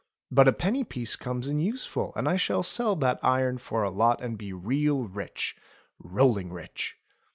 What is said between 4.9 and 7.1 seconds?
rich— rolling rich."